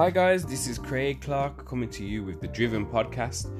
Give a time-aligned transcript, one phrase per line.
[0.00, 3.54] Hi, guys, this is Craig Clark coming to you with the Driven Podcast.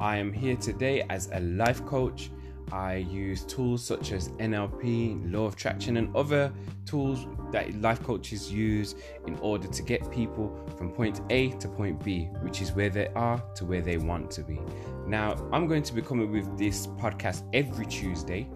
[0.00, 2.32] I am here today as a life coach.
[2.72, 6.52] I use tools such as NLP, Law of Attraction, and other
[6.84, 8.96] tools that life coaches use
[9.28, 13.06] in order to get people from point A to point B, which is where they
[13.14, 14.60] are to where they want to be.
[15.06, 18.48] Now, I'm going to be coming with this podcast every Tuesday,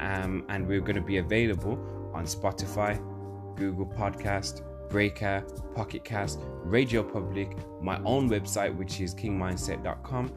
[0.00, 1.78] um, and we're going to be available
[2.12, 2.98] on Spotify,
[3.56, 10.32] Google Podcast, Breaker, Pocket Cast, Radio Public, my own website, which is kingmindset.com.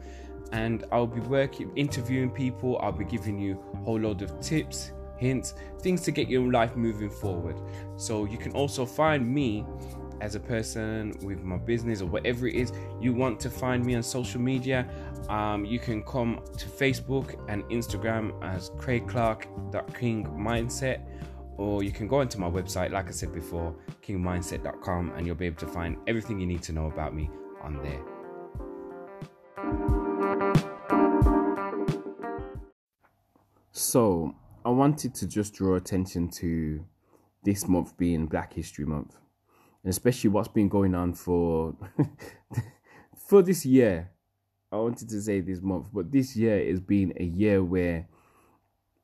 [0.52, 2.78] And I'll be working, interviewing people.
[2.82, 6.74] I'll be giving you a whole load of tips, hints, things to get your life
[6.76, 7.60] moving forward.
[7.96, 9.64] So you can also find me
[10.20, 13.94] as a person with my business or whatever it is you want to find me
[13.94, 14.88] on social media.
[15.28, 19.46] Um, you can come to Facebook and Instagram as Craig Clark
[19.94, 21.02] King Mindset
[21.58, 25.46] or you can go onto my website, like I said before, kingmindset.com, and you'll be
[25.46, 27.28] able to find everything you need to know about me
[27.62, 28.00] on there.
[33.72, 36.84] So, I wanted to just draw attention to
[37.42, 39.16] this month being Black History Month,
[39.82, 41.74] and especially what's been going on for
[43.28, 44.10] for this year.
[44.70, 48.06] I wanted to say this month, but this year has been a year where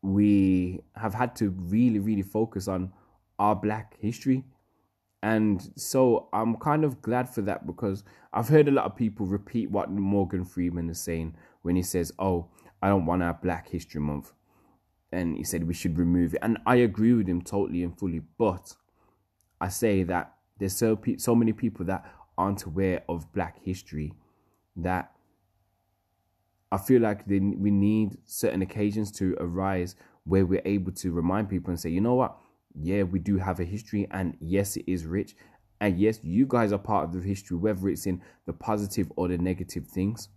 [0.04, 2.92] we have had to really, really focus on
[3.38, 4.44] our black history.
[5.22, 9.24] And so I'm kind of glad for that because I've heard a lot of people
[9.24, 12.50] repeat what Morgan Freeman is saying when he says, Oh,
[12.82, 14.32] I don't want our Black History Month.
[15.10, 16.40] And he said we should remove it.
[16.42, 18.20] And I agree with him totally and fully.
[18.36, 18.74] But
[19.58, 22.04] I say that there's so, so many people that
[22.36, 24.12] aren't aware of Black history
[24.76, 25.13] that
[26.72, 31.48] I feel like they, we need certain occasions to arise where we're able to remind
[31.48, 32.36] people and say, you know what?
[32.74, 35.36] Yeah, we do have a history, and yes, it is rich.
[35.80, 39.28] And yes, you guys are part of the history, whether it's in the positive or
[39.28, 40.28] the negative things.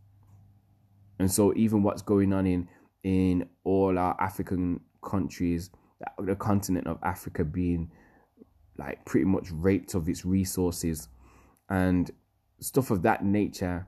[1.19, 2.67] And so, even what's going on in
[3.03, 5.71] in all our African countries,
[6.19, 7.89] the continent of Africa being
[8.77, 11.07] like pretty much raped of its resources
[11.69, 12.11] and
[12.59, 13.87] stuff of that nature.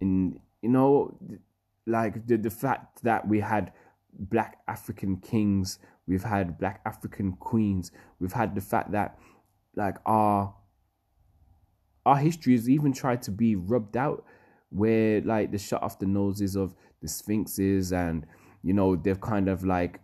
[0.00, 1.16] In you know,
[1.86, 3.72] like the, the fact that we had
[4.18, 9.18] black African kings, we've had black African queens, we've had the fact that
[9.74, 10.54] like our
[12.04, 14.24] our history has even tried to be rubbed out
[14.70, 18.26] where like they shut off the noses of the sphinxes and
[18.62, 20.00] you know they've kind of like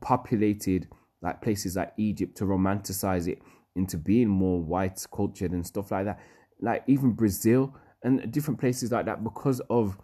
[0.00, 0.88] populated
[1.22, 3.40] like places like Egypt to romanticize it
[3.74, 6.20] into being more white cultured and stuff like that.
[6.60, 9.98] Like even Brazil and different places like that because of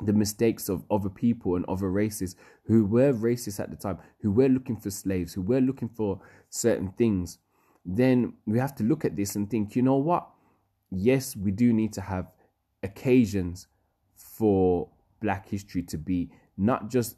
[0.00, 4.30] the mistakes of other people and other races who were racist at the time, who
[4.30, 6.20] were looking for slaves, who were looking for
[6.50, 7.38] certain things,
[7.84, 10.28] then we have to look at this and think, you know what?
[10.90, 12.26] Yes, we do need to have
[12.82, 13.66] occasions
[14.14, 14.88] for
[15.20, 17.16] Black history to be not just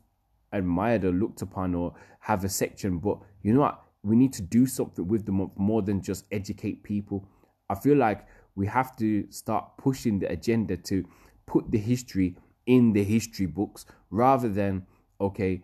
[0.53, 3.83] admired or looked upon or have a section, but you know what?
[4.03, 7.27] We need to do something with them more than just educate people.
[7.71, 11.05] I feel like we have to start pushing the agenda to
[11.47, 12.37] put the history
[12.67, 14.87] in the history books rather than,
[15.21, 15.63] okay,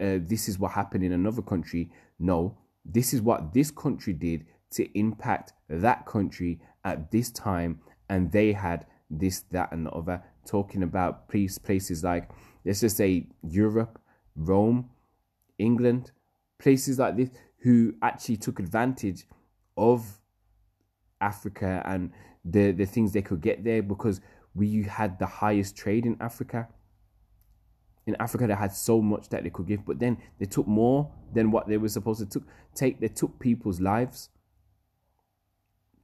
[0.00, 1.90] uh, this is what happened in another country.
[2.18, 8.32] No, this is what this country did to impact that country at this time, and
[8.32, 10.22] they had this, that, and the other.
[10.46, 12.30] Talking about place, places like,
[12.64, 14.00] let's just say, Europe,
[14.34, 14.90] Rome,
[15.58, 16.12] England,
[16.58, 19.26] places like this, who actually took advantage
[19.76, 20.18] of
[21.20, 22.10] Africa and
[22.44, 24.20] the, the things they could get there because
[24.54, 26.68] we had the highest trade in Africa.
[28.06, 31.10] In Africa, they had so much that they could give, but then they took more
[31.32, 32.42] than what they were supposed to
[32.74, 33.00] take.
[33.00, 34.30] They took people's lives,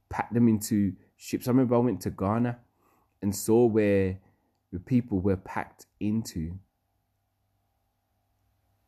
[0.09, 1.47] packed them into ships.
[1.47, 2.59] I remember I went to Ghana
[3.21, 4.19] and saw where
[4.71, 6.59] the people were packed into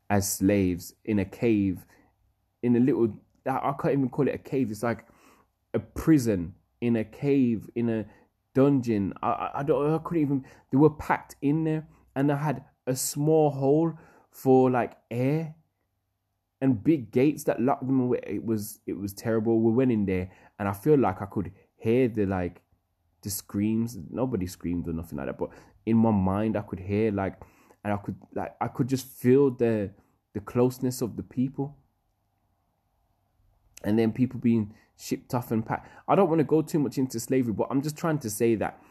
[0.10, 1.86] as slaves in a cave,
[2.64, 4.72] in a little, I can't even call it a cave.
[4.72, 5.06] It's like
[5.74, 8.06] a prison in a cave, in a
[8.60, 9.14] dungeon.
[9.24, 9.94] I, I don't.
[9.94, 10.46] I couldn't even.
[10.72, 13.94] They were packed in there, and I had a small hole
[14.32, 15.56] for like air,
[16.62, 18.22] and big gates that locked them away.
[18.28, 19.62] It was it was terrible.
[19.62, 22.62] We went in there, and I feel like I could hear the like
[23.24, 23.98] the screams.
[24.10, 25.50] Nobody screamed or nothing like that, but
[25.86, 27.36] in my mind, I could hear like,
[27.84, 29.92] and I could like I could just feel the
[30.34, 31.80] the closeness of the people
[33.84, 35.90] and then people being shipped off and packed.
[36.08, 38.56] I don't want to go too much into slavery, but I'm just trying to say
[38.56, 38.82] that,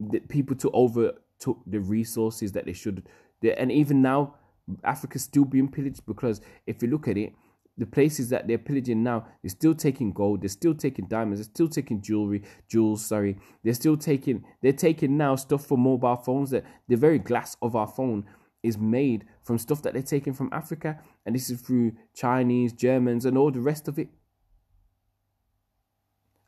[0.00, 3.06] that people took over took the resources that they should,
[3.42, 4.34] and even now,
[4.82, 7.32] Africa's still being pillaged because if you look at it,
[7.78, 11.52] the places that they're pillaging now, they're still taking gold, they're still taking diamonds, they're
[11.52, 13.36] still taking jewelry, jewels, sorry.
[13.62, 17.76] They're still taking they're taking now stuff for mobile phones that the very glass of
[17.76, 18.24] our phone
[18.62, 23.26] is made from stuff that they're taking from Africa, and this is through Chinese, Germans,
[23.26, 24.08] and all the rest of it.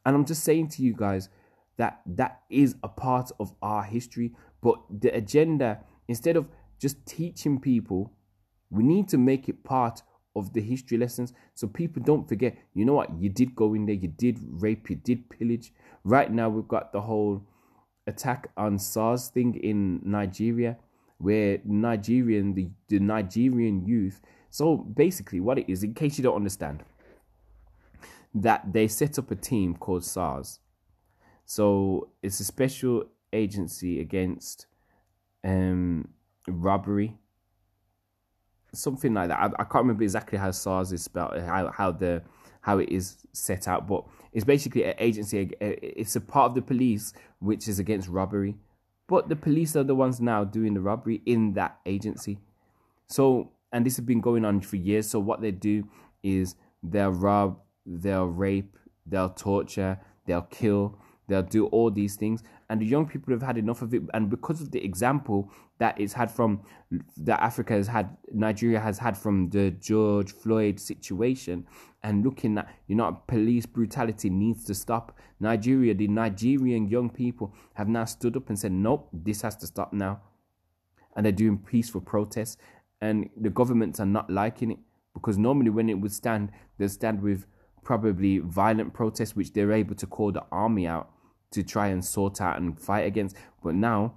[0.09, 1.29] And I'm just saying to you guys
[1.77, 4.33] that that is a part of our history,
[4.63, 6.49] but the agenda, instead of
[6.81, 8.11] just teaching people,
[8.71, 10.01] we need to make it part
[10.35, 13.11] of the history lessons so people don't forget you know what?
[13.21, 15.75] You did go in there you did rape you did pillage.
[16.05, 17.43] Right now we've got the whole
[18.07, 20.79] attack on SARS thing in Nigeria
[21.19, 26.37] where Nigerian the, the Nigerian youth so basically what it is in case you don't
[26.37, 26.83] understand
[28.35, 30.61] that they set up a team called SARS
[31.45, 34.67] so it's a special agency against
[35.45, 36.09] um
[36.47, 37.19] robbery
[38.73, 39.39] something like that.
[39.39, 42.23] I, I, can't remember exactly how SARS is spelled, how how the
[42.61, 45.51] how it is set out, but it's basically an agency.
[45.61, 48.57] It's a part of the police which is against robbery,
[49.07, 52.39] but the police are the ones now doing the robbery in that agency.
[53.07, 55.09] So, and this has been going on for years.
[55.09, 55.89] So, what they do
[56.23, 57.59] is they'll rob,
[57.89, 58.77] they'll rape,
[59.07, 63.57] they'll torture, they'll kill, they'll do all these things, and the young people have had
[63.57, 64.03] enough of it.
[64.13, 66.63] And because of the example that it's had from
[67.19, 71.67] that Africa has had, Nigeria has had from the George Floyd situation,
[72.03, 75.17] and looking at you know police brutality needs to stop.
[75.41, 79.67] Nigeria, the Nigerian young people have now stood up and said, nope, this has to
[79.67, 80.21] stop now,
[81.17, 82.57] and they're doing peaceful protests,
[83.01, 84.79] and the governments are not liking it
[85.15, 87.47] because normally when it would stand, they stand with
[87.85, 91.11] probably violent protests, which they're able to call the army out
[91.51, 93.37] to try and sort out and fight against.
[93.63, 94.15] But now,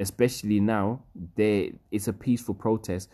[0.00, 1.02] especially now,
[1.36, 3.10] there it's a peaceful protest.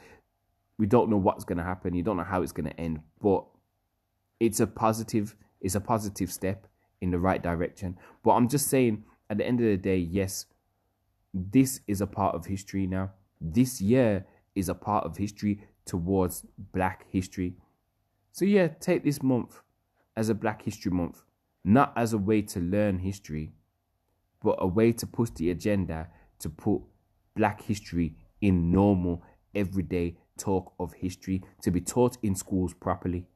[0.78, 1.94] We don't know what's going to happen.
[1.94, 3.44] You don't know how it's going to end, but
[4.40, 5.34] it's a positive.
[5.60, 6.66] It's a positive step
[7.00, 7.98] in the right direction.
[8.24, 10.46] But I'm just saying, at the end of the day, yes,
[11.32, 13.12] this is a part of history now.
[13.40, 17.54] This year is a part of history towards Black History.
[18.32, 19.60] So yeah, take this month
[20.16, 21.22] as a Black History Month
[21.64, 23.52] not as a way to learn history,
[24.42, 26.08] but a way to push the agenda
[26.40, 26.82] to put
[27.36, 29.22] black history in normal,
[29.54, 33.26] everyday talk of history to be taught in schools properly.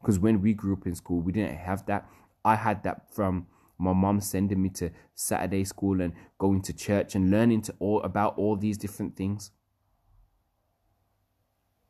[0.00, 2.08] Because when we grew up in school, we didn't have that.
[2.44, 3.46] I had that from
[3.78, 8.02] my mom sending me to Saturday school and going to church and learning to all
[8.02, 9.50] about all these different things.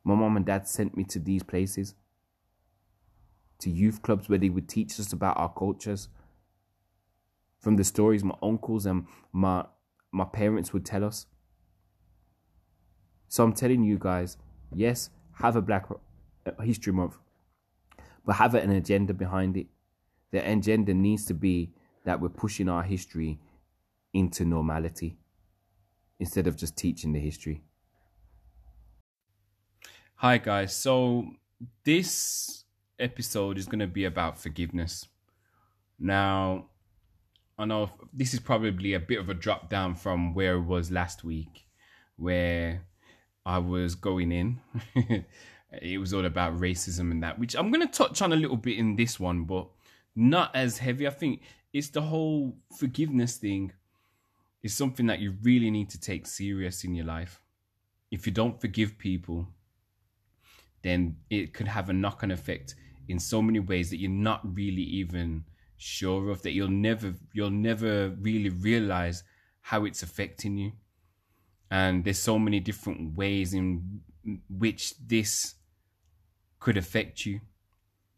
[0.03, 1.95] My mom and dad sent me to these places
[3.59, 6.09] to youth clubs where they would teach us about our cultures.
[7.59, 9.65] From the stories my uncles and my
[10.11, 11.25] my parents would tell us.
[13.29, 14.37] So I'm telling you guys,
[14.75, 15.09] yes,
[15.41, 15.87] have a Black
[16.45, 17.17] uh, History Month,
[18.25, 19.67] but have an agenda behind it.
[20.31, 21.71] The agenda needs to be
[22.05, 23.39] that we're pushing our history
[24.13, 25.17] into normality
[26.19, 27.63] instead of just teaching the history.
[30.25, 30.73] Hi, guys.
[30.73, 31.33] So,
[31.83, 32.63] this
[32.97, 35.05] episode is going to be about forgiveness.
[35.99, 36.67] Now,
[37.57, 40.91] I know this is probably a bit of a drop down from where it was
[40.91, 41.65] last week,
[42.15, 42.85] where
[43.45, 44.61] I was going in.
[45.81, 48.55] it was all about racism and that, which I'm going to touch on a little
[48.55, 49.67] bit in this one, but
[50.15, 51.05] not as heavy.
[51.05, 51.41] I think
[51.73, 53.73] it's the whole forgiveness thing
[54.61, 57.41] is something that you really need to take serious in your life.
[58.09, 59.49] If you don't forgive people,
[60.83, 62.75] then it could have a knock on effect
[63.07, 65.43] in so many ways that you're not really even
[65.77, 69.23] sure of that you'll never you'll never really realize
[69.61, 70.71] how it's affecting you.
[71.71, 74.01] And there's so many different ways in
[74.49, 75.55] which this
[76.59, 77.41] could affect you.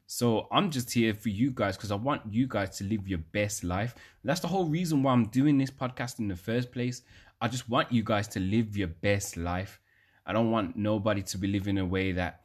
[0.08, 3.24] So i'm just here for you guys because i want you guys to live your
[3.32, 3.96] best life.
[4.24, 7.02] That's the whole reason why i'm doing this podcast in the first place.
[7.42, 9.80] I just want you guys to live your best life.
[10.26, 12.45] I don't want nobody to be living a way that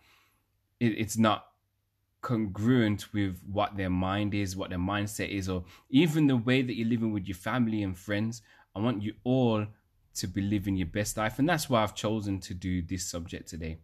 [0.80, 1.46] it, it's not
[2.22, 6.76] congruent with what their mind is, what their mindset is, or even the way that
[6.76, 8.42] you're living with your family and friends.
[8.74, 9.66] I want you all
[10.14, 11.38] to be living your best life.
[11.38, 13.78] And that's why I've chosen to do this subject today.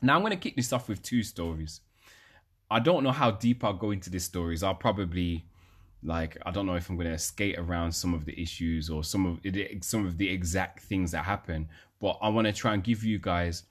[0.00, 1.80] Now, I'm going to kick this off with two stories.
[2.70, 4.62] I don't know how deep I'll go into these stories.
[4.62, 5.46] I'll probably
[6.04, 9.04] like I don't know if I'm going to skate around some of the issues or
[9.04, 11.68] some of some of the exact things that happen,
[12.00, 13.64] but I want to try and give you guys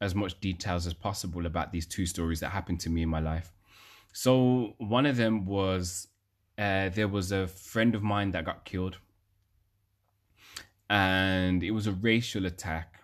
[0.00, 3.20] as much details as possible about these two stories that happened to me in my
[3.20, 3.52] life.
[4.12, 6.08] So one of them was
[6.58, 8.98] uh, there was a friend of mine that got killed,
[10.88, 13.00] and it was a racial attack.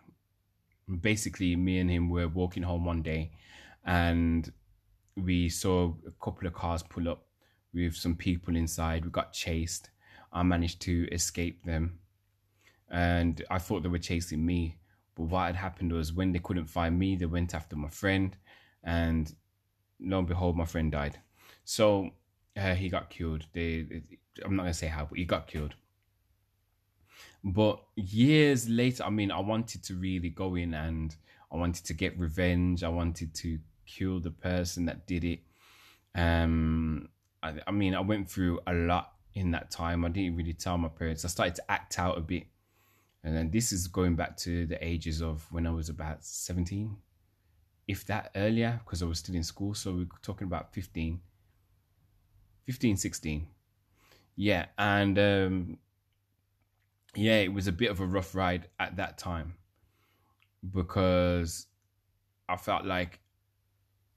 [1.01, 3.33] basically, me and him were walking home one day,
[3.85, 4.53] and
[5.17, 7.27] we saw a couple of cars pull up
[7.75, 9.05] with some people inside.
[9.05, 9.91] We got chased.
[10.33, 11.99] I managed to escape them,
[12.91, 14.79] and I thought they were chasing me.
[15.15, 18.37] But what had happened was when they couldn't find me, they went after my friend,
[18.83, 19.35] and
[20.01, 21.19] lo and behold, my friend died.
[21.65, 22.11] So
[22.57, 23.47] uh, he got killed.
[23.53, 24.03] They,
[24.45, 25.75] I'm not gonna say how, but he got killed.
[27.45, 31.15] But years later, I mean, I wanted to really go in and
[31.53, 32.85] I wanted to get revenge.
[32.85, 35.41] I wanted to kill the person that did it.
[36.15, 37.09] Um,
[37.43, 40.05] I, I mean, I went through a lot in that time.
[40.05, 41.25] I didn't really tell my parents.
[41.25, 42.45] I started to act out a bit.
[43.25, 46.97] And then this is going back to the ages of when I was about 17,
[47.87, 49.75] if that earlier, because I was still in school.
[49.75, 51.21] So we're talking about 15,
[52.67, 53.47] 15, 16.
[54.35, 54.67] Yeah.
[54.77, 55.79] And um,
[57.15, 59.55] yeah, it was a bit of a rough ride at that time
[60.71, 61.67] because
[62.49, 63.21] I felt like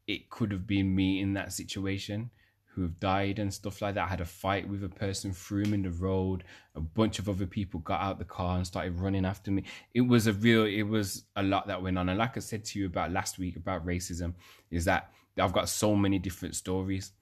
[0.07, 2.29] it could have been me in that situation
[2.75, 4.05] who have died and stuff like that.
[4.05, 6.43] I had a fight with a person, threw him in the road.
[6.75, 9.63] A bunch of other people got out the car and started running after me.
[9.93, 12.09] It was a real, it was a lot that went on.
[12.09, 14.33] And like I said to you about last week about racism,
[14.71, 17.13] is that I've got so many different stories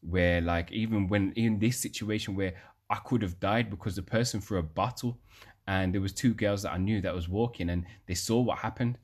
[0.00, 2.54] where, like, even when in this situation where
[2.88, 5.18] I could have died because the person threw a bottle
[5.66, 8.58] and there was two girls that I knew that was walking and they saw what
[8.58, 8.96] happened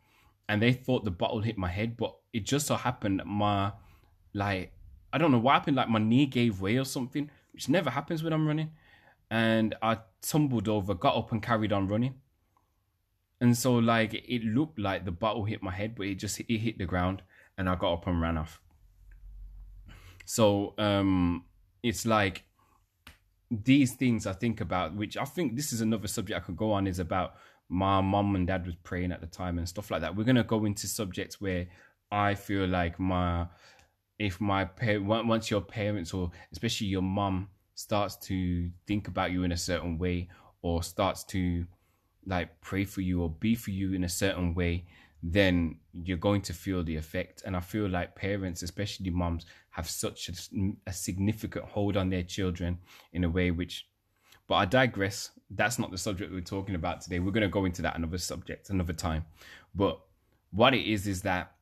[0.48, 3.72] and they thought the bottle hit my head, but it just so happened that my
[4.34, 4.72] like
[5.16, 8.22] I don't know what happened, like my knee gave way or something, which never happens
[8.22, 8.72] when I'm running.
[9.30, 12.16] And I tumbled over, got up and carried on running.
[13.40, 16.58] And so like it looked like the bottle hit my head, but it just it
[16.58, 17.22] hit the ground
[17.56, 18.60] and I got up and ran off.
[20.26, 21.46] So um
[21.82, 22.44] it's like
[23.50, 26.72] these things I think about, which I think this is another subject I could go
[26.72, 27.36] on, is about
[27.70, 30.14] my mom and dad was praying at the time and stuff like that.
[30.14, 31.68] We're gonna go into subjects where
[32.12, 33.46] I feel like my
[34.18, 39.44] if my parent once your parents or especially your mom starts to think about you
[39.44, 40.28] in a certain way
[40.62, 41.66] or starts to
[42.26, 44.84] like pray for you or be for you in a certain way
[45.22, 47.42] then you're going to feel the effect.
[47.44, 50.32] And i feel like parents especially moms have such a,
[50.86, 52.78] a significant hold on their children
[53.12, 53.86] in a way which
[54.48, 55.30] but i digress.
[55.50, 57.18] That's not the subject we're talking about today.
[57.20, 59.24] We're going to go into that another subject another time.
[59.74, 60.00] But
[60.50, 61.55] what it is is that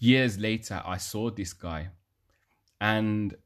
[0.00, 1.90] years later, I saw this guy
[2.80, 3.36] and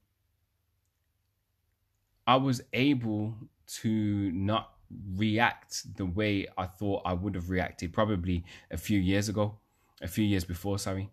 [2.26, 3.34] I was able
[3.80, 4.74] to not
[5.16, 9.58] react the way I thought I would have reacted probably a few years ago,
[10.00, 11.10] a few years before, sorry.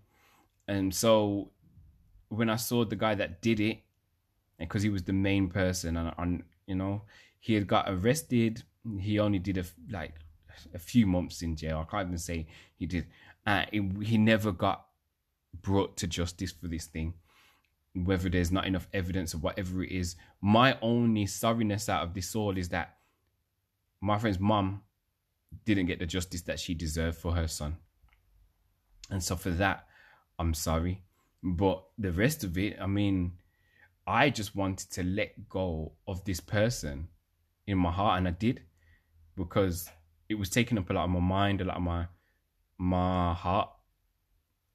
[0.67, 1.51] And so
[2.29, 3.79] when I saw the guy that did it,
[4.57, 7.03] because he was the main person, and, and you know,
[7.39, 8.63] he had got arrested.
[8.99, 10.15] He only did a like
[10.73, 11.85] a few months in jail.
[11.87, 13.07] I can't even say he did.
[13.45, 14.88] Uh, it, he never got
[15.53, 17.13] brought to justice for this thing
[17.95, 20.15] whether there's not enough evidence or whatever it is.
[20.41, 22.95] My only sorriness out of this all is that
[24.01, 24.83] my friend's mum
[25.65, 27.77] didn't get the justice that she deserved for her son.
[29.09, 29.85] And so for that
[30.37, 31.03] i'm sorry.
[31.41, 33.31] But the rest of it i mean
[34.05, 37.07] i just wanted to let go of this person
[37.65, 38.61] in my heart and i did
[39.37, 39.89] because
[40.27, 42.07] it was taking up a lot of my mind a lot of my
[42.77, 43.69] my heart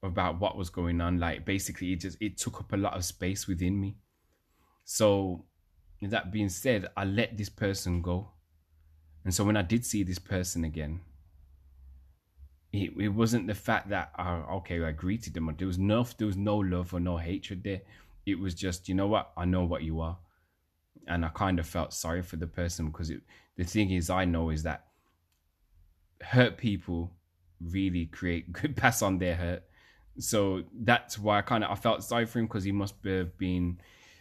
[0.05, 1.19] about what was going on.
[1.19, 3.97] Like basically, it just it took up a lot of space within me.
[4.83, 5.45] So,
[6.01, 8.29] that being said, I let this person go,
[9.23, 11.01] and so when I did see this person again,
[12.71, 15.53] it, it wasn't the fact that uh, okay I greeted them.
[15.57, 17.81] There was no there was no love or no hatred there.
[18.25, 20.17] It was just you know what I know what you are,
[21.07, 23.21] and I kind of felt sorry for the person because it,
[23.57, 24.85] the thing is I know is that
[26.21, 27.11] hurt people
[27.61, 29.63] really create could pass on their hurt
[30.17, 33.37] so that's why I kind of I felt sorry for him because he must have
[33.37, 33.79] been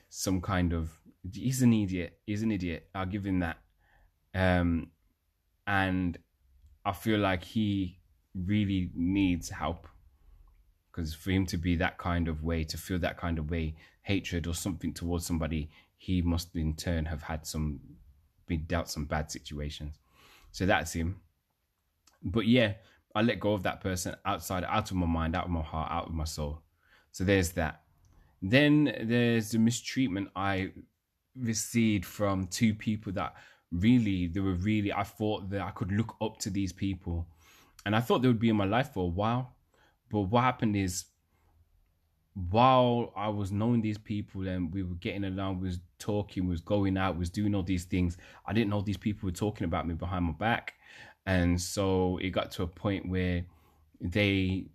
[0.08, 0.90] some kind of
[1.32, 2.18] he's an idiot.
[2.26, 2.88] He's an idiot.
[2.94, 3.58] I'll give him that.
[4.34, 4.90] Um,
[5.66, 6.18] and
[6.84, 7.98] I feel like he
[8.34, 9.86] really needs help
[10.90, 13.74] because for him to be that kind of way, to feel that kind of way,
[14.02, 17.80] hatred or something towards somebody, he must in turn have had some
[18.46, 19.98] been dealt some bad situations.
[20.52, 21.20] So that's him.
[22.22, 22.74] But yeah,
[23.14, 25.90] I let go of that person outside, out of my mind, out of my heart,
[25.90, 26.62] out of my soul.
[27.12, 27.82] So there's that.
[28.42, 30.72] Then there's the mistreatment I
[31.36, 33.34] received from two people that
[33.70, 37.26] really, they were really, I thought that I could look up to these people.
[37.86, 39.54] And I thought they would be in my life for a while.
[40.10, 41.04] But what happened is,
[42.50, 46.96] while I was knowing these people and we were getting along, was talking, was going
[46.96, 49.94] out, was doing all these things, I didn't know these people were talking about me
[49.94, 50.74] behind my back
[51.26, 53.44] And so it got to a point where
[54.00, 54.66] they,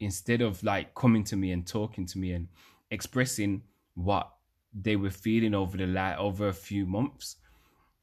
[0.00, 2.48] instead of like coming to me and talking to me and
[2.90, 3.62] expressing
[3.94, 4.32] what
[4.74, 7.36] they were feeling over the la- over a few months,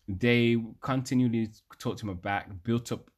[0.08, 3.10] they continually talked to my back, built up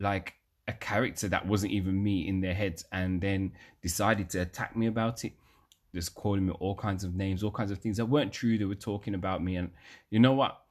[0.00, 0.34] like
[0.68, 3.52] a character that wasn't even me in their heads, and then
[3.82, 5.32] decided to attack me about it.
[5.94, 8.56] Just calling me all kinds of names, all kinds of things that weren't true.
[8.56, 9.70] They were talking about me, and
[10.10, 10.62] you know what?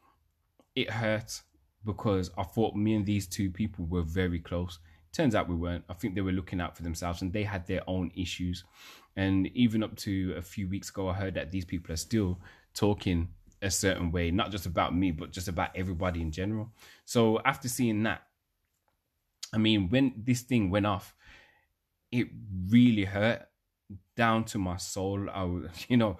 [0.75, 1.41] It hurt
[1.85, 4.79] because I thought me and these two people were very close.
[5.13, 5.83] Turns out we weren't.
[5.89, 8.63] I think they were looking out for themselves and they had their own issues.
[9.15, 12.39] And even up to a few weeks ago, I heard that these people are still
[12.73, 13.29] talking
[13.61, 16.71] a certain way, not just about me, but just about everybody in general.
[17.05, 18.21] So after seeing that,
[19.53, 21.13] I mean, when this thing went off,
[22.11, 22.27] it
[22.69, 23.47] really hurt
[24.15, 25.29] down to my soul.
[25.29, 25.43] I,
[25.89, 26.17] you know,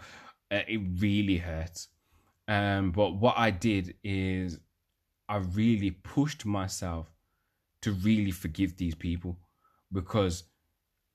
[0.51, 1.88] uh, it really hurt.
[2.48, 4.60] Um, but what I did is
[5.32, 7.08] I really pushed myself
[7.82, 9.40] to really forgive these people
[9.94, 10.44] because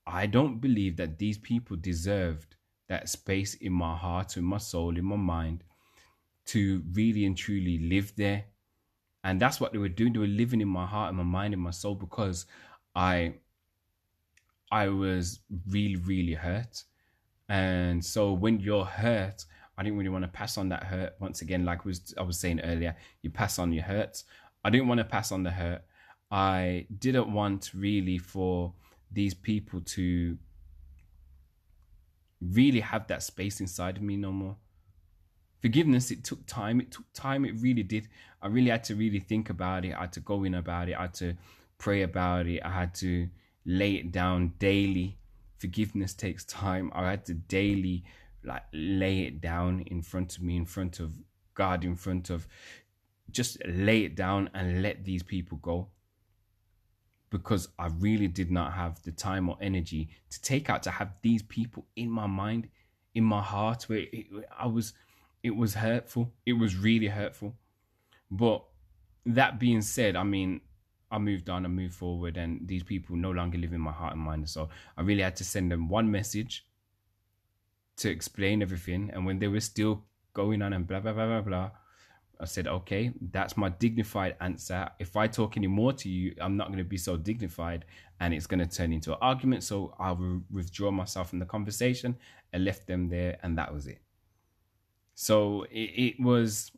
[0.07, 2.55] I don't believe that these people deserved
[2.89, 5.63] that space in my heart, in my soul, in my mind
[6.45, 8.45] to really and truly live there.
[9.23, 10.13] And that's what they were doing.
[10.13, 12.47] They were living in my heart and my mind and my soul because
[12.95, 13.35] I
[14.71, 16.83] I was really, really hurt.
[17.49, 19.45] And so when you're hurt,
[19.77, 21.13] I didn't really want to pass on that hurt.
[21.19, 24.23] Once again, like was I was saying earlier, you pass on your hurts.
[24.63, 25.83] I didn't want to pass on the hurt.
[26.31, 28.73] I didn't want really for
[29.11, 30.37] these people to
[32.41, 34.57] really have that space inside of me no more.
[35.61, 36.81] Forgiveness it took time.
[36.81, 37.45] It took time.
[37.45, 38.07] It really did.
[38.41, 39.93] I really had to really think about it.
[39.93, 40.95] I had to go in about it.
[40.95, 41.35] I had to
[41.77, 42.61] pray about it.
[42.63, 43.27] I had to
[43.65, 45.17] lay it down daily.
[45.57, 46.91] Forgiveness takes time.
[46.93, 48.03] I had to daily
[48.47, 51.17] like lay it down in front of me in front of
[51.53, 52.47] god in front of
[53.29, 55.87] just lay it down and let these people go
[57.29, 61.11] because i really did not have the time or energy to take out to have
[61.21, 62.67] these people in my mind
[63.13, 64.25] in my heart where it,
[64.57, 64.93] i was
[65.43, 66.33] it was hurtful.
[66.45, 67.55] It was really hurtful.
[68.29, 68.63] But
[69.25, 70.61] that being said, I mean,
[71.09, 74.13] I moved on and moved forward, and these people no longer live in my heart
[74.13, 74.49] and mind.
[74.49, 76.65] So I really had to send them one message
[77.97, 79.11] to explain everything.
[79.13, 81.71] And when they were still going on and blah, blah, blah, blah, blah,
[82.39, 84.89] I said, okay, that's my dignified answer.
[84.99, 87.85] If I talk any more to you, I'm not going to be so dignified
[88.19, 89.63] and it's going to turn into an argument.
[89.63, 92.15] So I'll withdraw myself from the conversation
[92.53, 93.99] and left them there, and that was it.
[95.15, 96.71] So it, it was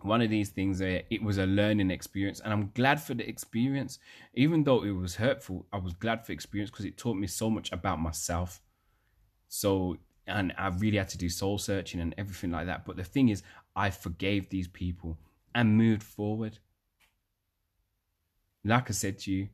[0.00, 3.26] one of these things where it was a learning experience and i'm glad for the
[3.26, 3.98] experience
[4.34, 7.48] even though it was hurtful i was glad for experience because it taught me so
[7.48, 8.60] much about myself
[9.54, 12.84] so and i really had to do soul searching and everything like that.
[12.84, 13.42] But the thing is
[13.76, 15.18] i forgave these people
[15.54, 16.58] and moved forward.
[18.64, 19.48] Like i said to you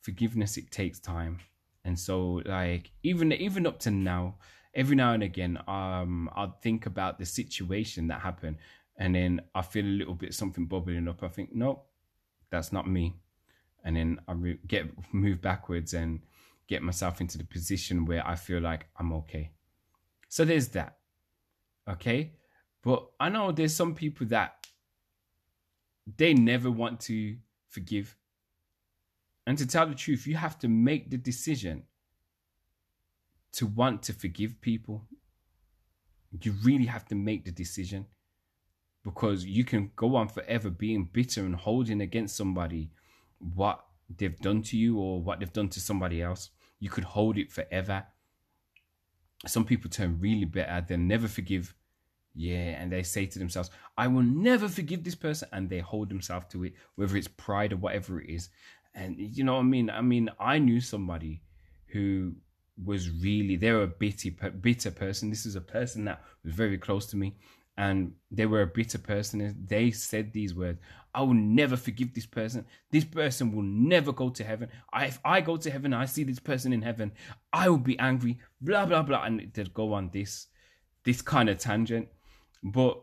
[0.00, 1.38] forgiveness it takes time.
[1.84, 4.36] And so like even even up to now
[4.74, 8.56] every now and again, um, I'll think about the situation that happened,
[8.96, 11.22] and then I feel a little bit something bubbling up.
[11.22, 11.84] I think, nope,
[12.50, 13.16] that's not me,
[13.84, 16.20] and then I re- get move backwards and
[16.68, 19.52] get myself into the position where I feel like I'm okay.
[20.28, 20.98] So there's that,
[21.88, 22.34] okay.
[22.82, 24.66] But I know there's some people that
[26.16, 27.36] they never want to
[27.68, 28.16] forgive.
[29.46, 31.84] And to tell the truth, you have to make the decision
[33.52, 35.06] to want to forgive people,
[36.42, 38.06] you really have to make the decision
[39.02, 42.90] because you can go on forever being bitter and holding against somebody
[43.54, 43.84] what
[44.16, 46.50] they've done to you or what they've done to somebody else.
[46.80, 48.06] You could hold it forever.
[49.46, 51.74] Some people turn really bitter, they'll never forgive.
[52.34, 55.48] Yeah, and they say to themselves, I will never forgive this person.
[55.52, 58.48] And they hold themselves to it, whether it's pride or whatever it is.
[58.94, 59.90] And you know what I mean?
[59.90, 61.42] I mean, I knew somebody
[61.86, 62.34] who
[62.84, 65.30] was really they're a bitter bitter person.
[65.30, 67.36] This is a person that was very close to me,
[67.78, 69.56] and they were a bitter person.
[69.66, 70.80] They said these words:
[71.14, 72.66] "I will never forgive this person.
[72.90, 74.68] This person will never go to heaven.
[74.92, 77.12] I, if I go to heaven, I see this person in heaven,
[77.52, 80.48] I will be angry." Blah blah blah, and they'd go on this
[81.04, 82.08] this kind of tangent,
[82.62, 83.00] but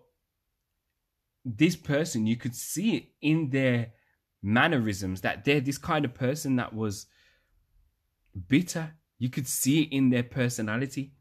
[1.44, 3.94] this person you could see it in their
[4.44, 7.08] mannerisms that they're this kind of person that was
[8.48, 11.14] bitter you could see it in their personality.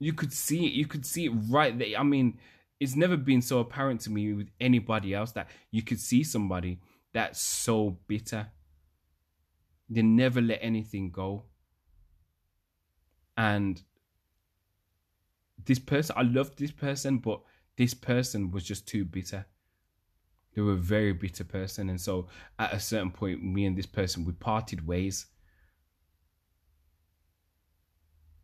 [0.00, 0.72] You could see it.
[0.72, 1.96] You could see it right there.
[1.98, 2.38] I mean,
[2.80, 6.80] it's never been so apparent to me with anybody else that you could see somebody
[7.12, 8.48] that's so bitter.
[9.90, 11.44] They never let anything go.
[13.36, 13.82] And
[15.64, 17.42] this person, I loved this person, but
[17.76, 19.46] this person was just too bitter.
[20.54, 21.90] they were a very bitter person.
[21.90, 25.26] And so at a certain point, me and this person, we parted ways.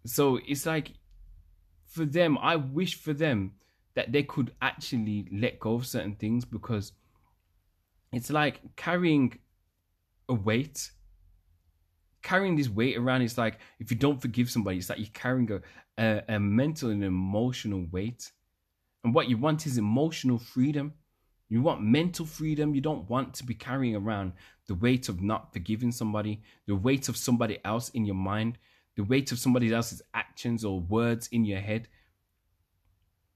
[0.04, 0.92] So it's like
[1.96, 3.52] for them, I wish for them
[3.94, 6.92] that they could actually let go of certain things because
[8.12, 9.38] it's like carrying
[10.28, 10.90] a weight.
[12.22, 15.50] Carrying this weight around is like if you don't forgive somebody, it's like you're carrying
[15.50, 15.60] a,
[15.98, 18.30] a, a mental and emotional weight.
[19.02, 20.92] And what you want is emotional freedom.
[21.48, 22.74] You want mental freedom.
[22.74, 24.32] You don't want to be carrying around
[24.66, 28.58] the weight of not forgiving somebody, the weight of somebody else in your mind,
[28.96, 31.88] the weight of somebody else's actions or words in your head.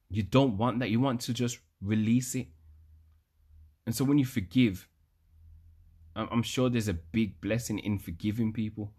[0.08, 0.90] You don't want that.
[0.90, 2.48] You want to just release it.
[3.86, 4.88] And so when you forgive,
[6.16, 8.92] I'm sure there's a big blessing in forgiving people.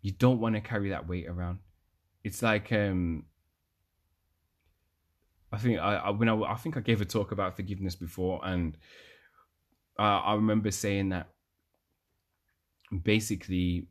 [0.00, 1.58] You don't want to carry that weight around.
[2.24, 3.24] It's like um
[5.52, 8.40] I think I, I when I, I think I gave a talk about forgiveness before,
[8.42, 8.76] and
[9.98, 11.28] uh, I remember saying that
[13.02, 13.88] basically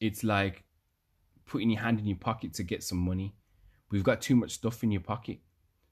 [0.00, 0.64] it's like
[1.46, 3.34] putting your hand in your pocket to get some money.
[3.90, 5.38] We've got too much stuff in your pocket,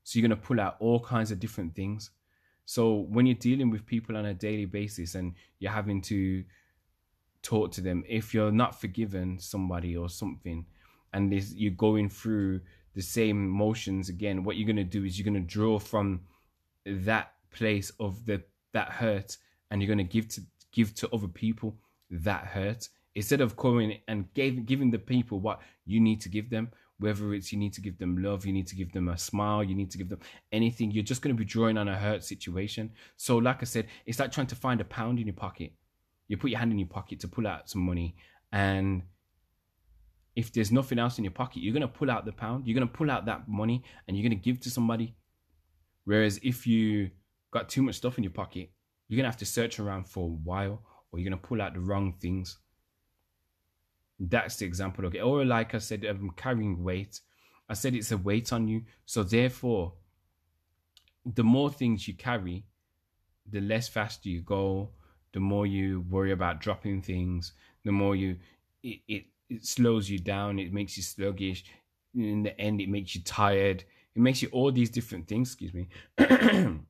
[0.04, 2.10] so you're gonna pull out all kinds of different things.
[2.64, 6.44] So when you're dealing with people on a daily basis and you're having to
[7.42, 10.66] talk to them, if you're not forgiven somebody or something,
[11.12, 12.60] and this, you're going through
[12.94, 16.20] the same motions again, what you're gonna do is you're gonna draw from
[16.84, 18.42] that place of the
[18.72, 19.36] that hurt,
[19.70, 20.42] and you're gonna give to
[20.72, 21.76] give to other people
[22.10, 22.88] that hurt
[23.18, 26.70] instead of going and gave, giving the people what you need to give them.
[27.00, 29.62] Whether it's you need to give them love, you need to give them a smile,
[29.62, 32.24] you need to give them anything, you're just going to be drawing on a hurt
[32.24, 32.90] situation.
[33.16, 35.72] So, like I said, it's like trying to find a pound in your pocket.
[36.26, 38.16] You put your hand in your pocket to pull out some money,
[38.52, 39.02] and
[40.34, 42.78] if there's nothing else in your pocket, you're going to pull out the pound, you're
[42.78, 45.16] going to pull out that money and you're going to give to somebody.
[46.04, 47.10] Whereas if you
[47.50, 48.70] got too much stuff in your pocket,
[49.08, 51.60] you're going to have to search around for a while or you're going to pull
[51.60, 52.56] out the wrong things.
[54.18, 55.20] That's the example of it.
[55.20, 57.20] Or like I said, I'm carrying weight.
[57.68, 58.82] I said it's a weight on you.
[59.06, 59.92] So therefore,
[61.24, 62.64] the more things you carry,
[63.50, 64.90] the less fast you go,
[65.32, 67.52] the more you worry about dropping things,
[67.84, 68.36] the more you
[68.82, 71.64] it, it it slows you down, it makes you sluggish.
[72.14, 73.84] In the end, it makes you tired.
[74.14, 75.88] It makes you all these different things, excuse me.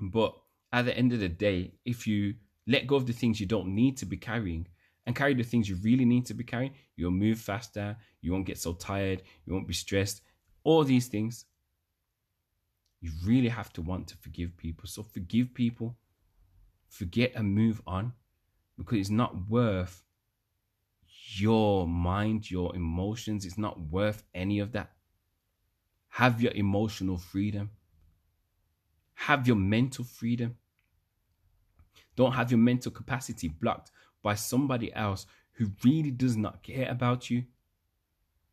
[0.00, 0.34] but
[0.72, 2.34] at the end of the day, if you
[2.66, 4.66] let go of the things you don't need to be carrying
[5.06, 8.46] and carry the things you really need to be carrying, you'll move faster, you won't
[8.46, 10.22] get so tired, you won't be stressed.
[10.64, 11.46] All these things,
[13.00, 14.86] you really have to want to forgive people.
[14.86, 15.96] So forgive people,
[16.88, 18.12] forget and move on
[18.78, 20.04] because it's not worth
[21.34, 23.44] your mind, your emotions.
[23.44, 24.92] It's not worth any of that.
[26.08, 27.70] Have your emotional freedom.
[29.14, 30.56] Have your mental freedom.
[32.16, 33.90] Don't have your mental capacity blocked
[34.22, 37.44] by somebody else who really does not care about you.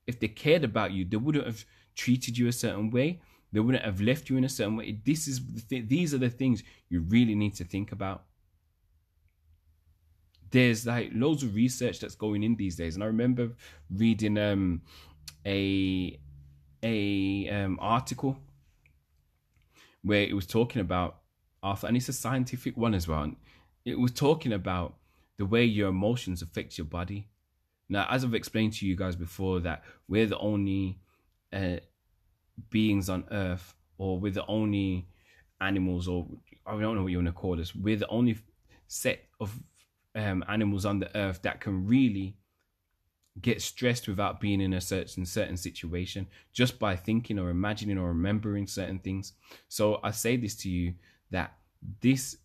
[0.07, 1.63] If they cared about you, they wouldn't have
[1.95, 3.21] treated you a certain way.
[3.51, 4.99] They wouldn't have left you in a certain way.
[5.05, 8.25] This is the th- these are the things you really need to think about
[10.51, 13.51] there's like loads of research that's going in these days and i remember
[13.91, 14.81] reading um
[15.45, 16.19] a
[16.81, 18.35] a um article
[20.01, 21.19] where it was talking about
[21.61, 23.31] Arthur, and it's a scientific one as well.
[23.85, 24.95] It was talking about
[25.39, 27.27] the way your emotions affect your body.
[27.87, 30.99] Now, as I've explained to you guys before, that we're the only
[31.51, 31.77] uh,
[32.69, 35.07] beings on Earth, or we're the only
[35.61, 36.27] animals, or
[36.67, 37.73] I don't know what you want to call this.
[37.73, 38.37] We're the only
[38.87, 39.57] set of
[40.13, 42.35] um, animals on the earth that can really
[43.41, 48.09] get stressed without being in a certain certain situation just by thinking or imagining or
[48.09, 49.33] remembering certain things
[49.69, 50.93] so i say this to you
[51.31, 51.53] that
[52.01, 52.37] this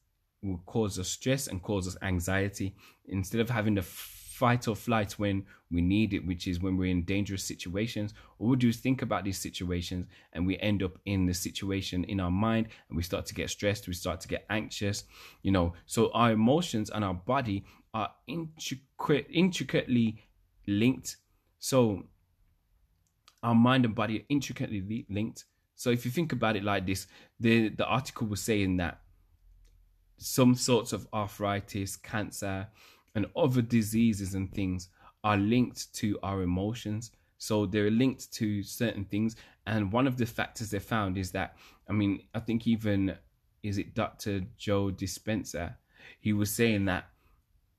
[0.44, 2.74] will cause us stress and cause us anxiety
[3.06, 6.90] instead of having the fight or flight when we need it, which is when we're
[6.90, 8.14] in dangerous situations.
[8.38, 12.04] All we do is think about these situations and we end up in the situation
[12.04, 15.04] in our mind and we start to get stressed, we start to get anxious,
[15.42, 15.74] you know.
[15.86, 20.24] So our emotions and our body are intricate, intricately
[20.66, 21.16] linked.
[21.60, 22.04] So
[23.42, 25.44] our mind and body are intricately linked.
[25.76, 27.06] So if you think about it like this,
[27.38, 29.00] the, the article was saying that
[30.16, 32.68] some sorts of arthritis, cancer,
[33.14, 34.88] and other diseases and things
[35.22, 37.12] are linked to our emotions.
[37.38, 39.36] So they're linked to certain things.
[39.66, 41.56] And one of the factors they found is that,
[41.88, 43.16] I mean, I think even,
[43.62, 44.42] is it Dr.
[44.58, 45.74] Joe Dispenza?
[46.20, 47.06] He was saying that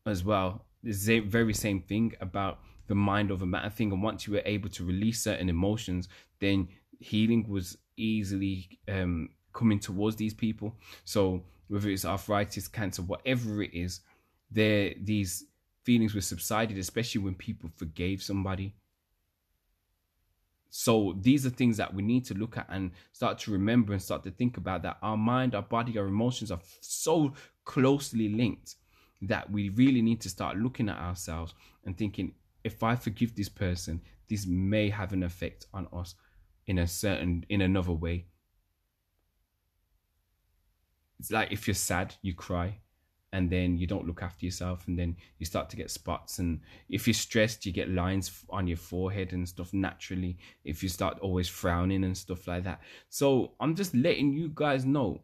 [0.05, 0.65] as well.
[0.83, 3.91] The very same thing about the mind over matter thing.
[3.91, 6.67] And once you were able to release certain emotions, then
[6.99, 10.75] healing was easily um, coming towards these people.
[11.05, 14.01] So whether it's arthritis, cancer, whatever it is,
[14.51, 15.45] there these
[15.83, 18.73] feelings were subsided, especially when people forgave somebody.
[20.69, 24.01] So these are things that we need to look at and start to remember and
[24.01, 28.75] start to think about that our mind, our body, our emotions are so closely linked
[29.21, 31.53] that we really need to start looking at ourselves
[31.85, 36.15] and thinking, if I forgive this person, this may have an effect on us
[36.67, 38.25] in a certain in another way.
[41.19, 42.79] It's like if you're sad, you cry
[43.35, 46.61] and then you don't look after yourself and then you start to get spots and
[46.87, 51.19] if you're stressed you get lines on your forehead and stuff naturally if you start
[51.19, 52.79] always frowning and stuff like that.
[53.09, 55.21] So i'm just letting you guys know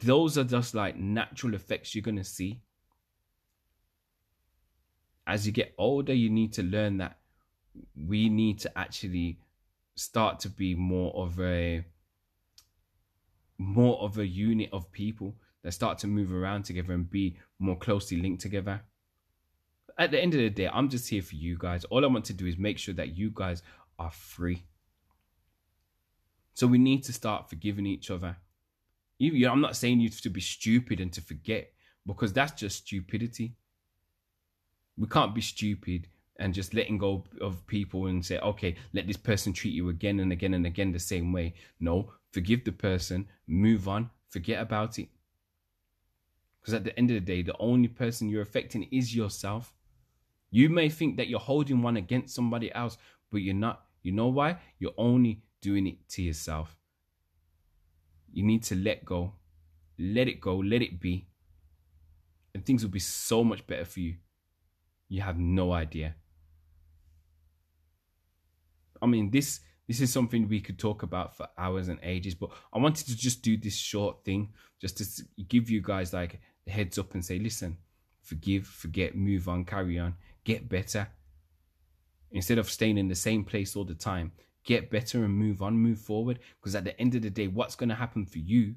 [0.00, 2.60] those are just like natural effects you're going to see.
[5.24, 7.18] As you get older you need to learn that
[7.94, 9.38] we need to actually
[9.94, 11.84] start to be more of a
[13.58, 17.76] more of a unit of people that start to move around together and be more
[17.76, 18.80] closely linked together.
[19.98, 21.84] At the end of the day, I'm just here for you guys.
[21.84, 23.62] All I want to do is make sure that you guys
[23.98, 24.62] are free.
[26.54, 28.36] So we need to start forgiving each other.
[29.18, 31.72] You know, I'm not saying you to be stupid and to forget
[32.06, 33.56] because that's just stupidity.
[34.96, 36.06] We can't be stupid
[36.38, 40.20] and just letting go of people and say, okay, let this person treat you again
[40.20, 41.54] and again and again the same way.
[41.80, 45.08] No, forgive the person, move on, forget about it.
[46.60, 49.74] Because at the end of the day, the only person you're affecting is yourself.
[50.50, 52.98] You may think that you're holding one against somebody else,
[53.30, 53.84] but you're not.
[54.02, 54.58] You know why?
[54.78, 56.76] You're only doing it to yourself.
[58.32, 59.32] You need to let go.
[59.98, 60.56] Let it go.
[60.56, 61.26] Let it be.
[62.54, 64.16] And things will be so much better for you.
[65.08, 66.14] You have no idea.
[69.00, 72.50] I mean, this this is something we could talk about for hours and ages, but
[72.72, 76.98] I wanted to just do this short thing just to give you guys like heads
[76.98, 77.78] up and say, listen,
[78.20, 81.08] forgive, forget, move on, carry on, get better.
[82.30, 84.32] Instead of staying in the same place all the time,
[84.64, 86.38] get better and move on, move forward.
[86.60, 88.74] Because at the end of the day, what's going to happen for you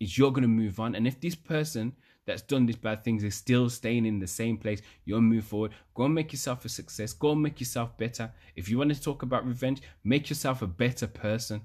[0.00, 0.94] is you're going to move on.
[0.94, 1.92] And if this person
[2.28, 5.72] that's done these bad things is still staying in the same place, you'll move forward.
[5.94, 7.14] Go and make yourself a success.
[7.14, 8.30] Go and make yourself better.
[8.54, 11.62] If you want to talk about revenge, make yourself a better person.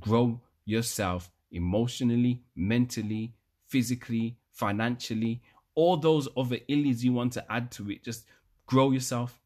[0.00, 3.34] Grow yourself emotionally, mentally,
[3.68, 5.42] physically, financially,
[5.76, 8.02] all those other illies you want to add to it.
[8.02, 8.24] Just
[8.66, 9.40] grow yourself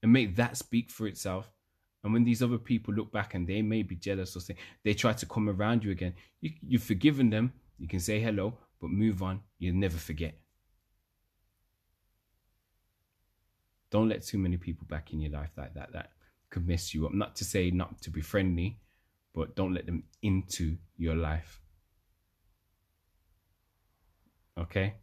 [0.00, 1.50] and make that speak for itself.
[2.04, 4.54] And when these other people look back and they may be jealous or say
[4.84, 7.52] they try to come around you again, you, you've forgiven them.
[7.82, 9.40] You can say hello, but move on.
[9.58, 10.38] You'll never forget.
[13.90, 15.92] Don't let too many people back in your life like that.
[15.92, 16.10] That
[16.48, 17.12] could mess you up.
[17.12, 18.78] Not to say not to be friendly,
[19.34, 21.60] but don't let them into your life.
[24.56, 24.94] Okay?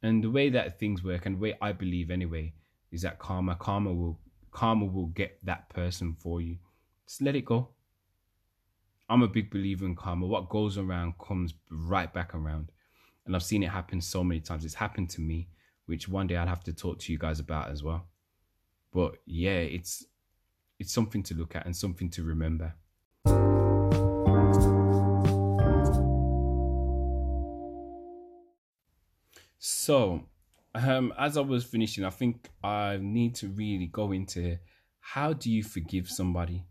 [0.00, 2.52] And the way that things work and the way I believe anyway
[2.92, 4.20] is that karma, karma will
[4.52, 6.58] karma will get that person for you.
[7.08, 7.70] Just let it go.
[9.08, 10.26] I'm a big believer in karma.
[10.26, 12.70] What goes around comes right back around.
[13.26, 14.64] And I've seen it happen so many times.
[14.64, 15.48] It's happened to me,
[15.86, 18.06] which one day I'll have to talk to you guys about as well.
[18.92, 20.06] But yeah, it's
[20.78, 22.74] it's something to look at and something to remember.
[29.58, 30.26] So,
[30.74, 34.58] um, as I was finishing, I think I need to really go into
[35.00, 36.64] how do you forgive somebody?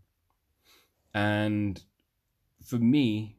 [1.14, 1.82] And
[2.64, 3.36] for me,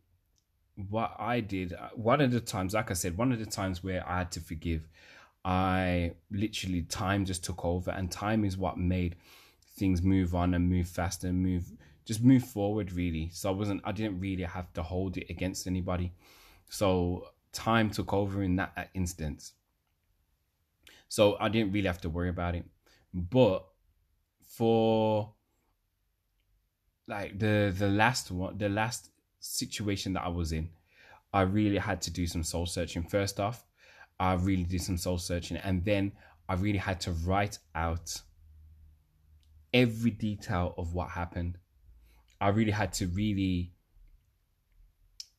[0.90, 3.84] what I did, uh, one of the times, like I said, one of the times
[3.84, 4.88] where I had to forgive,
[5.46, 9.16] I literally, time just took over, and time is what made
[9.78, 11.72] things move on and move faster and move,
[12.06, 13.30] just move forward, really.
[13.34, 16.14] So I wasn't, I didn't really have to hold it against anybody.
[16.70, 19.54] So time took over in that instance.
[21.08, 22.66] So I didn't really have to worry about it.
[23.14, 23.66] But
[24.42, 25.34] for
[27.08, 29.10] like the the last one, the last
[29.44, 30.70] situation that I was in,
[31.34, 33.04] I really had to do some soul searching.
[33.04, 33.66] First off,
[34.20, 36.14] I really did some soul searching, and then
[36.48, 38.22] I really had to write out
[39.74, 41.58] every detail of what happened.
[42.40, 43.74] I really had to really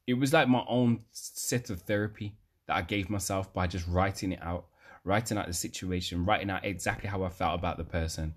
[0.07, 2.37] it was like my own set of therapy
[2.67, 4.67] that I gave myself by just writing it out,
[5.05, 8.35] writing out the situation, writing out exactly how I felt about the person.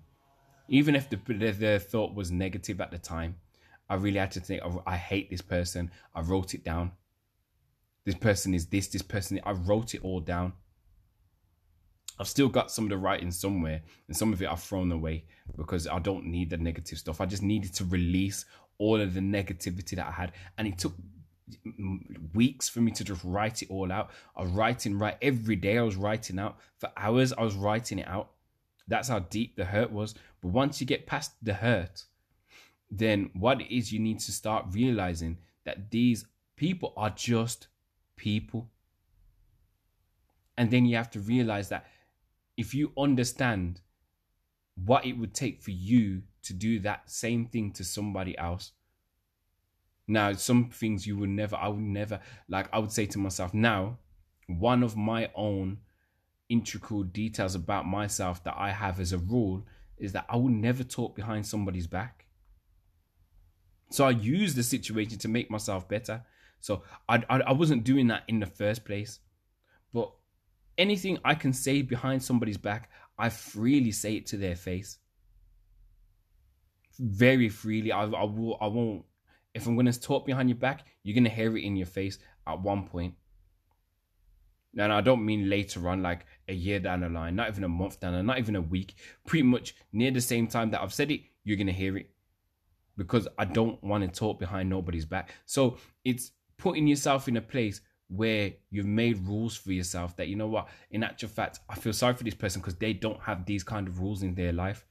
[0.68, 3.36] Even if the, the, the thought was negative at the time,
[3.88, 5.90] I really had to think, oh, I hate this person.
[6.14, 6.92] I wrote it down.
[8.04, 10.52] This person is this, this person, I wrote it all down.
[12.18, 15.24] I've still got some of the writing somewhere, and some of it I've thrown away
[15.56, 17.20] because I don't need the negative stuff.
[17.20, 18.44] I just needed to release
[18.78, 20.32] all of the negativity that I had.
[20.56, 20.94] And it took
[22.34, 24.10] weeks for me to just write it all out.
[24.36, 25.78] I was writing right every day.
[25.78, 27.32] I was writing out for hours.
[27.32, 28.30] I was writing it out.
[28.88, 30.14] That's how deep the hurt was.
[30.40, 32.04] But once you get past the hurt,
[32.90, 36.24] then what it is you need to start realizing that these
[36.56, 37.68] people are just
[38.16, 38.70] people.
[40.56, 41.86] And then you have to realize that
[42.56, 43.80] if you understand
[44.84, 48.72] what it would take for you to do that same thing to somebody else.
[50.06, 53.52] Now, some things you would never, I would never, like, I would say to myself,
[53.52, 53.98] now,
[54.46, 55.78] one of my own
[56.48, 59.66] integral details about myself that I have as a rule
[59.98, 62.17] is that I will never talk behind somebody's back.
[63.90, 66.22] So I use the situation to make myself better.
[66.60, 69.20] So I, I, I wasn't doing that in the first place.
[69.92, 70.12] But
[70.76, 74.98] anything I can say behind somebody's back, I freely say it to their face.
[76.98, 77.92] Very freely.
[77.92, 79.04] I, I will I won't
[79.54, 82.60] if I'm gonna talk behind your back, you're gonna hear it in your face at
[82.60, 83.14] one point.
[84.76, 87.68] And I don't mean later on, like a year down the line, not even a
[87.68, 88.94] month down, not even a week.
[89.26, 92.10] Pretty much near the same time that I've said it, you're gonna hear it
[92.98, 95.32] because I don't want to talk behind nobody's back.
[95.46, 100.36] So it's putting yourself in a place where you've made rules for yourself that you
[100.36, 103.44] know what in actual fact i feel sorry for this person because they don't have
[103.44, 104.84] these kind of rules in their life.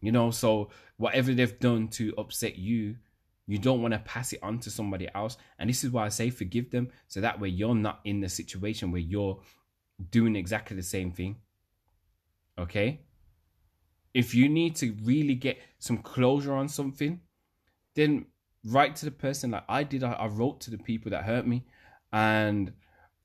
[0.00, 2.96] You know so whatever they've done to upset you
[3.46, 5.38] you don't want to pass it on to somebody else.
[5.58, 8.28] And this is why i say forgive them so that way you're not in the
[8.28, 9.40] situation where you're
[10.10, 11.36] doing exactly the same thing.
[12.58, 13.00] Okay
[14.14, 17.20] if you need to really get some closure on something,
[17.94, 18.26] then
[18.64, 20.02] write to the person like I did.
[20.02, 21.64] I, I wrote to the people that hurt me
[22.12, 22.72] and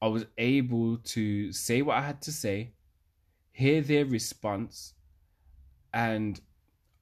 [0.01, 2.73] I was able to say what I had to say,
[3.53, 4.95] hear their response,
[5.93, 6.41] and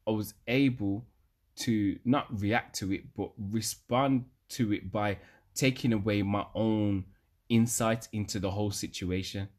[0.08, 1.08] I was able
[1.58, 5.17] to not react to it, but respond to it by
[5.56, 7.06] taking away my own
[7.50, 9.50] insight into the whole situation.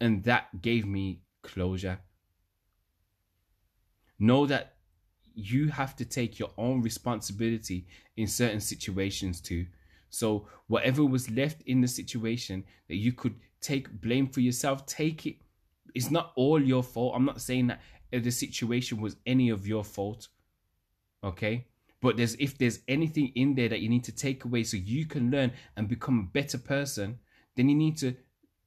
[0.00, 1.98] And that gave me closure.
[4.18, 4.76] Know that
[5.34, 9.66] you have to take your own responsibility in certain situations too.
[10.08, 15.26] So, whatever was left in the situation that you could take blame for yourself, take
[15.26, 15.36] it.
[15.94, 17.14] It's not all your fault.
[17.14, 17.80] I'm not saying that
[18.10, 20.28] the situation was any of your fault.
[21.22, 21.66] Okay?
[22.00, 25.06] But there's if there's anything in there that you need to take away so you
[25.06, 27.18] can learn and become a better person,
[27.56, 28.14] then you need to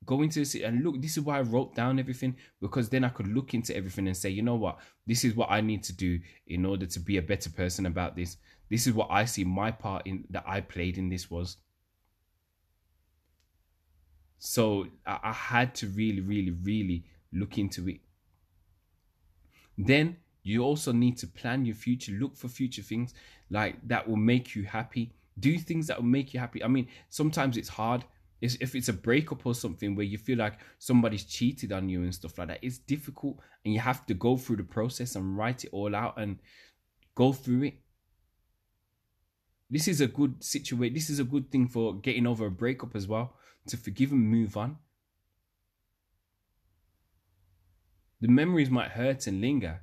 [0.05, 3.09] go into this and look this is why i wrote down everything because then i
[3.09, 4.79] could look into everything and say you know what?
[5.05, 8.15] This is what i need to do in order to be a better person about
[8.15, 8.37] this.
[8.69, 11.57] This is what i see my part in that i played in this was.
[14.37, 17.99] So i, I had to really really really look into it.
[19.77, 23.13] Then you also need to plan your future look for future things
[23.49, 25.13] like that will make you happy.
[25.39, 26.63] Do things that will make you happy.
[26.63, 28.05] I mean sometimes it's hard
[28.41, 32.13] if it's a breakup or something where you feel like somebody's cheated on you and
[32.15, 35.65] stuff like that, it's difficult and you have to go through the process and write
[35.65, 36.39] it all out and
[37.15, 37.73] go through it.
[39.69, 40.93] This is a good situation.
[40.93, 43.35] This is a good thing for getting over a breakup as well,
[43.67, 44.77] to forgive and move on.
[48.21, 49.81] The memories might hurt and linger,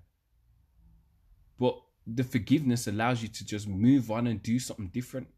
[1.59, 5.29] but the forgiveness allows you to just move on and do something different.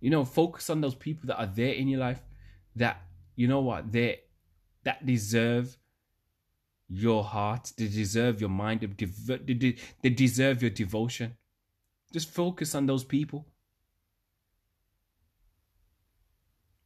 [0.00, 2.22] You know, focus on those people that are there in your life
[2.76, 3.02] that,
[3.34, 4.20] you know what, they
[4.84, 5.76] that deserve
[6.88, 8.80] your heart, they deserve your mind,
[10.02, 11.36] they deserve your devotion.
[12.12, 13.46] Just focus on those people.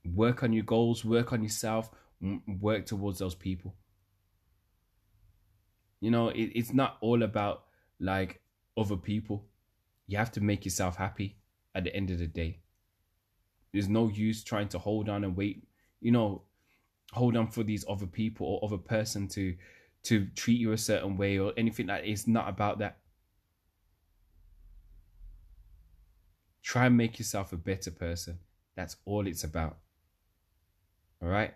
[0.04, 1.90] Work on your goals, work on yourself,
[2.60, 3.76] work towards those people.
[6.00, 7.64] You know, it, it's not all about
[8.00, 8.40] like
[8.76, 9.46] other people.
[10.08, 11.36] You have to make yourself happy
[11.74, 12.58] at the end of the day.
[13.72, 15.64] There's no use trying to hold on and wait,
[16.00, 16.42] you know,
[17.12, 19.56] hold on for these other people or other person to
[20.04, 22.98] to treat you a certain way or anything like it's not about that.
[26.62, 28.38] Try and make yourself a better person.
[28.74, 29.78] That's all it's about.
[31.22, 31.54] All right?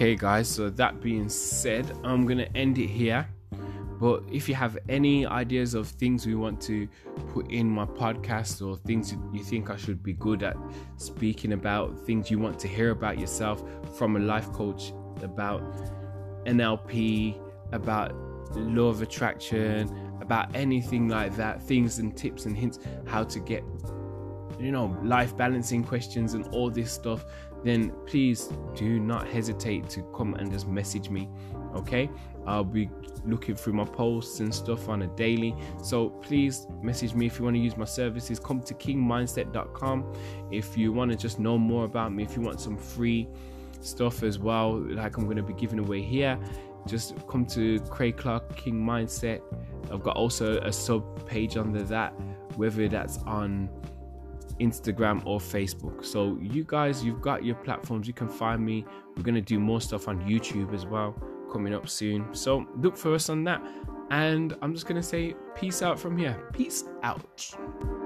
[0.00, 3.28] Okay, guys, so that being said, I'm gonna end it here.
[4.00, 6.88] But if you have any ideas of things we want to
[7.34, 10.56] put in my podcast or things you think I should be good at
[10.96, 13.62] speaking about, things you want to hear about yourself
[13.98, 15.60] from a life coach, about
[16.46, 17.38] NLP,
[17.72, 18.14] about
[18.56, 23.62] law of attraction, about anything like that, things and tips and hints how to get
[24.60, 27.24] you know, life balancing questions and all this stuff,
[27.64, 31.28] then please do not hesitate to come and just message me.
[31.74, 32.10] Okay,
[32.46, 32.90] I'll be
[33.24, 35.54] looking through my posts and stuff on a daily.
[35.82, 38.40] So please message me if you want to use my services.
[38.40, 40.14] Come to kingmindset.com
[40.50, 42.22] if you want to just know more about me.
[42.22, 43.28] If you want some free
[43.80, 46.38] stuff as well, like I'm going to be giving away here,
[46.86, 49.42] just come to Craig Clark King Mindset.
[49.92, 52.10] I've got also a sub page under that,
[52.56, 53.68] whether that's on
[54.60, 56.04] Instagram or Facebook.
[56.04, 58.06] So you guys, you've got your platforms.
[58.06, 58.84] You can find me.
[59.16, 61.14] We're gonna do more stuff on YouTube as well
[61.50, 62.32] coming up soon.
[62.34, 63.62] So look for us on that.
[64.10, 66.48] And I'm just gonna say peace out from here.
[66.52, 67.99] Peace out.